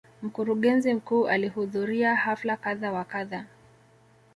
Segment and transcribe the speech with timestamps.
[0.21, 3.45] Mkurugenzi mkuu alihudhuria hafla kadha wa kadha.